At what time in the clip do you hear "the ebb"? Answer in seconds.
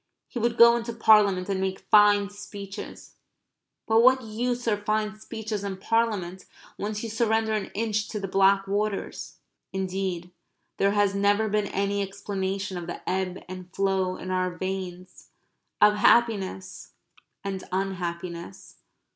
12.87-13.43